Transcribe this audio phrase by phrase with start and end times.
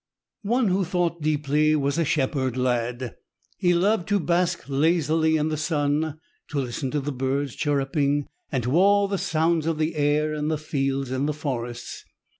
[0.41, 3.13] One who thought deeply was a shepherd lad.
[3.59, 8.63] He loved to bask lazily in the sun, to listen to the birds chirruping, and
[8.63, 12.03] to all the sounds of the air and the fields and the forests.